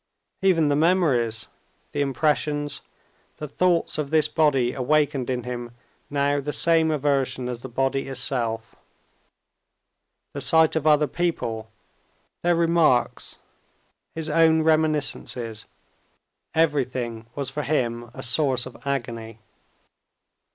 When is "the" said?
0.69-0.75, 1.91-2.01, 3.37-3.47, 6.39-6.51, 7.61-7.69, 10.33-10.41